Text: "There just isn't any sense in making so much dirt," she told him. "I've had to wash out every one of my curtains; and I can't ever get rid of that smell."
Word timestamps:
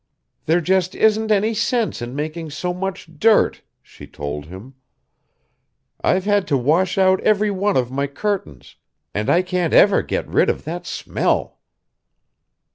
"There 0.47 0.61
just 0.61 0.95
isn't 0.95 1.29
any 1.31 1.53
sense 1.53 2.01
in 2.01 2.15
making 2.15 2.49
so 2.49 2.73
much 2.73 3.07
dirt," 3.19 3.61
she 3.83 4.07
told 4.07 4.47
him. 4.47 4.73
"I've 6.03 6.25
had 6.25 6.47
to 6.47 6.57
wash 6.57 6.97
out 6.97 7.21
every 7.21 7.51
one 7.51 7.77
of 7.77 7.91
my 7.91 8.07
curtains; 8.07 8.77
and 9.13 9.29
I 9.29 9.43
can't 9.43 9.75
ever 9.75 10.01
get 10.01 10.27
rid 10.27 10.49
of 10.49 10.63
that 10.63 10.87
smell." 10.87 11.59